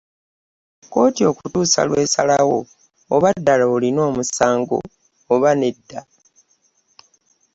Kkooti 0.83 1.21
okutuusa 1.31 1.79
lwesalawo 1.89 2.59
oba 3.15 3.29
ddala 3.37 3.65
olina 3.75 4.01
omusango 4.09 4.77
oba 5.33 5.51
nedda. 5.59 6.01